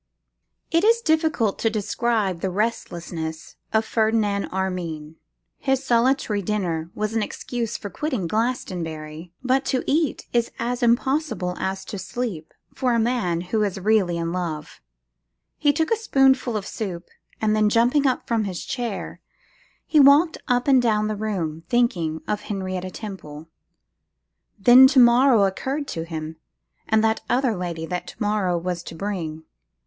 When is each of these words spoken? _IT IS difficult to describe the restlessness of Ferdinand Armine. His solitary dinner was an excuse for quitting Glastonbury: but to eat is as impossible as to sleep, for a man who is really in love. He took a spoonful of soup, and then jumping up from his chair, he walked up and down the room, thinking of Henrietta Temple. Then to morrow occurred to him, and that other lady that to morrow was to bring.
_IT 0.75 0.83
IS 0.83 0.99
difficult 0.99 1.59
to 1.59 1.69
describe 1.69 2.39
the 2.41 2.49
restlessness 2.49 3.55
of 3.71 3.85
Ferdinand 3.85 4.45
Armine. 4.51 5.17
His 5.59 5.83
solitary 5.83 6.41
dinner 6.41 6.89
was 6.95 7.13
an 7.15 7.21
excuse 7.21 7.77
for 7.77 7.91
quitting 7.91 8.25
Glastonbury: 8.25 9.31
but 9.43 9.63
to 9.65 9.83
eat 9.85 10.25
is 10.33 10.49
as 10.57 10.81
impossible 10.81 11.55
as 11.59 11.85
to 11.85 11.99
sleep, 11.99 12.51
for 12.73 12.95
a 12.95 12.99
man 12.99 13.41
who 13.41 13.61
is 13.61 13.79
really 13.79 14.17
in 14.17 14.31
love. 14.31 14.81
He 15.59 15.71
took 15.71 15.91
a 15.91 15.95
spoonful 15.95 16.57
of 16.57 16.65
soup, 16.65 17.07
and 17.39 17.55
then 17.55 17.69
jumping 17.69 18.07
up 18.07 18.25
from 18.25 18.45
his 18.45 18.65
chair, 18.65 19.21
he 19.85 19.99
walked 19.99 20.39
up 20.47 20.67
and 20.67 20.81
down 20.81 21.09
the 21.09 21.15
room, 21.15 21.61
thinking 21.69 22.21
of 22.27 22.41
Henrietta 22.41 22.89
Temple. 22.89 23.49
Then 24.57 24.87
to 24.87 24.99
morrow 24.99 25.43
occurred 25.43 25.87
to 25.89 26.05
him, 26.05 26.37
and 26.89 27.03
that 27.03 27.21
other 27.29 27.55
lady 27.55 27.85
that 27.85 28.07
to 28.07 28.15
morrow 28.19 28.57
was 28.57 28.81
to 28.85 28.95
bring. 28.95 29.43